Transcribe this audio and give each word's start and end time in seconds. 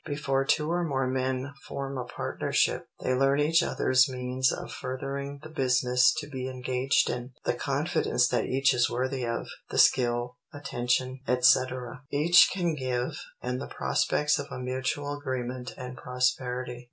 _Before 0.09 0.43
two 0.45 0.71
or 0.71 0.83
more 0.83 1.05
men 1.05 1.53
form 1.67 1.95
a 1.95 2.03
partnership, 2.05 2.87
they 3.03 3.13
learn 3.13 3.39
each 3.39 3.61
other's 3.61 4.09
means 4.09 4.51
of 4.51 4.71
furthering 4.71 5.41
the 5.43 5.49
business 5.49 6.11
to 6.17 6.27
be 6.27 6.47
engaged 6.49 7.07
in; 7.07 7.33
the 7.45 7.53
confidence 7.53 8.27
that 8.29 8.47
each 8.47 8.73
is 8.73 8.89
worthy 8.89 9.27
of, 9.27 9.45
the 9.69 9.77
skill, 9.77 10.37
attention, 10.51 11.19
etc., 11.27 12.01
each 12.11 12.49
can 12.51 12.73
give, 12.73 13.19
and 13.43 13.61
the 13.61 13.67
prospects 13.67 14.39
of 14.39 14.47
a 14.49 14.57
mutual 14.57 15.13
agreement 15.15 15.75
and 15.77 15.97
prosperity. 15.97 16.79